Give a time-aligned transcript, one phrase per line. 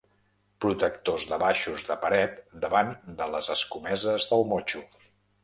[0.63, 4.85] Protectors de baixos de paret davant de les escomeses del motxo.